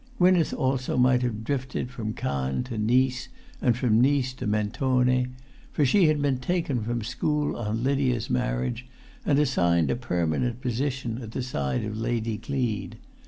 Gwynneth 0.17 0.51
also 0.51 0.97
might 0.97 1.21
have 1.21 1.43
drifted 1.43 1.91
from 1.91 2.13
Cannes 2.13 2.63
to 2.69 2.77
Nice, 2.79 3.27
and 3.61 3.77
from 3.77 4.01
Nice 4.01 4.33
to 4.33 4.47
Mentone, 4.47 5.35
for 5.71 5.85
she 5.85 6.07
had 6.07 6.19
been 6.19 6.39
taken 6.39 6.81
from 6.81 7.03
school 7.03 7.55
on 7.55 7.83
Lydia's 7.83 8.27
marriage, 8.27 8.87
and 9.27 9.37
assigned 9.37 9.91
a 9.91 9.95
permanent 9.95 10.59
position 10.59 11.19
at 11.21 11.33
the 11.33 11.43
side 11.43 11.83
of 11.83 11.95
Lady 11.99 12.37
Gleed. 12.39 12.97